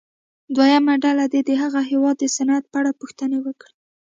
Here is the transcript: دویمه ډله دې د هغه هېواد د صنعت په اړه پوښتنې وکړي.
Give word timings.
دویمه 0.55 0.93
ډله 1.03 1.25
دې 1.33 1.41
د 1.45 1.51
هغه 1.61 1.81
هېواد 1.91 2.15
د 2.19 2.23
صنعت 2.35 2.63
په 2.71 2.77
اړه 2.81 2.91
پوښتنې 3.01 3.37
وکړي. 3.45 3.75